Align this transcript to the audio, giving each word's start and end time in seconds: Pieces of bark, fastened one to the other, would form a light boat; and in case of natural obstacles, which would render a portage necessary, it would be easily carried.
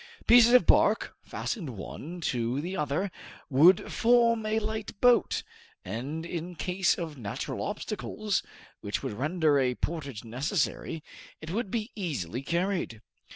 Pieces 0.25 0.51
of 0.53 0.65
bark, 0.65 1.15
fastened 1.21 1.77
one 1.77 2.21
to 2.21 2.59
the 2.59 2.75
other, 2.75 3.11
would 3.51 3.93
form 3.93 4.47
a 4.47 4.57
light 4.57 4.99
boat; 4.99 5.43
and 5.85 6.25
in 6.25 6.55
case 6.55 6.95
of 6.97 7.19
natural 7.19 7.61
obstacles, 7.61 8.41
which 8.79 9.03
would 9.03 9.13
render 9.13 9.59
a 9.59 9.75
portage 9.75 10.23
necessary, 10.23 11.03
it 11.39 11.51
would 11.51 11.69
be 11.69 11.91
easily 11.95 12.41
carried. 12.41 12.99